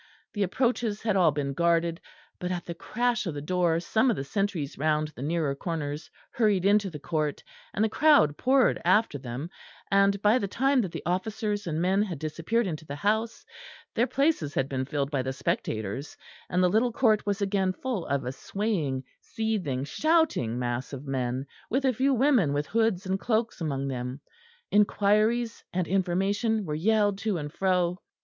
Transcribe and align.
The 0.33 0.41
approaches 0.41 1.03
had 1.03 1.15
all 1.15 1.29
been 1.29 1.53
guarded, 1.53 2.01
but 2.39 2.51
at 2.51 2.65
the 2.65 2.73
crash 2.73 3.27
of 3.27 3.35
the 3.35 3.39
door 3.41 3.79
some 3.79 4.09
of 4.09 4.15
the 4.15 4.23
sentries 4.23 4.75
round 4.75 5.09
the 5.09 5.21
nearer 5.21 5.53
corners 5.53 6.09
hurried 6.31 6.65
into 6.65 6.89
the 6.89 6.97
court, 6.97 7.43
and 7.71 7.85
the 7.85 7.87
crowd 7.87 8.35
poured 8.35 8.81
after 8.83 9.19
them; 9.19 9.51
and 9.91 10.19
by 10.23 10.39
the 10.39 10.47
time 10.47 10.81
that 10.81 10.91
the 10.91 11.03
officers 11.05 11.67
and 11.67 11.79
men 11.83 12.01
had 12.01 12.17
disappeared 12.17 12.65
into 12.65 12.83
the 12.83 12.95
house, 12.95 13.45
their 13.93 14.07
places 14.07 14.55
had 14.55 14.67
been 14.67 14.85
filled 14.85 15.11
by 15.11 15.21
the 15.21 15.31
spectators, 15.33 16.17
and 16.49 16.63
the 16.63 16.67
little 16.69 16.91
court 16.91 17.27
was 17.27 17.39
again 17.39 17.71
full 17.71 18.07
of 18.07 18.25
a 18.25 18.31
swaying, 18.31 19.03
seething, 19.19 19.83
shouting 19.83 20.57
mass 20.57 20.93
of 20.93 21.05
men, 21.05 21.45
with 21.69 21.85
a 21.85 21.93
few 21.93 22.11
women 22.11 22.53
with 22.53 22.65
hoods 22.65 23.05
and 23.05 23.19
cloaks 23.19 23.61
among 23.61 23.87
them 23.87 24.19
inquiries 24.71 25.63
and 25.71 25.87
information 25.87 26.65
were 26.65 26.73
yelled 26.73 27.19
to 27.19 27.37
and 27.37 27.53
fro. 27.53 28.01